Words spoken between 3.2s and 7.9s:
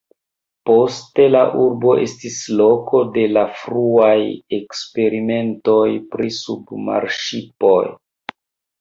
la fruaj eksperimentoj pri submarŝipoj.